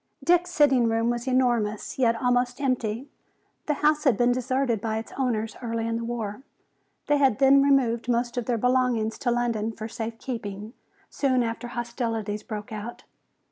[0.23, 3.07] Dick's sitting room was enormous, yet almost empty.
[3.67, 6.41] The house had been deserted by its owners early in the war.
[7.05, 10.73] They had then removed most of their belongings to London for safe keeping,
[11.11, 13.03] soon after hostilities broke out.